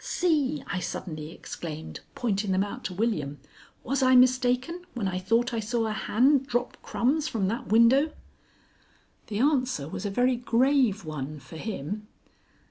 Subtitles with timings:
[0.03, 3.37] "See!" I suddenly exclaimed, pointing them out to William.
[3.83, 8.11] "Was I mistaken when I thought I saw a hand drop crumbs from that window?"
[9.27, 12.07] The answer was a very grave one for him.